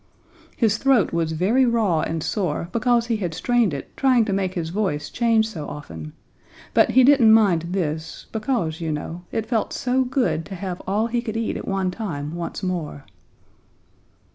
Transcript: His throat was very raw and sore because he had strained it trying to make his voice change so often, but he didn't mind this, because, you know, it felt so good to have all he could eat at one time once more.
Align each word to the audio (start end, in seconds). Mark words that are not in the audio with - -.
His 0.57 0.79
throat 0.79 1.13
was 1.13 1.33
very 1.33 1.63
raw 1.63 1.99
and 2.01 2.23
sore 2.23 2.69
because 2.71 3.05
he 3.05 3.17
had 3.17 3.35
strained 3.35 3.71
it 3.71 3.95
trying 3.95 4.25
to 4.25 4.33
make 4.33 4.55
his 4.55 4.69
voice 4.69 5.11
change 5.11 5.47
so 5.47 5.67
often, 5.69 6.13
but 6.73 6.93
he 6.97 7.03
didn't 7.03 7.31
mind 7.31 7.67
this, 7.69 8.25
because, 8.31 8.81
you 8.81 8.91
know, 8.91 9.25
it 9.31 9.45
felt 9.45 9.73
so 9.73 10.03
good 10.03 10.43
to 10.45 10.55
have 10.55 10.81
all 10.87 11.05
he 11.05 11.21
could 11.21 11.37
eat 11.37 11.55
at 11.55 11.67
one 11.67 11.91
time 11.91 12.33
once 12.33 12.63
more. 12.63 13.05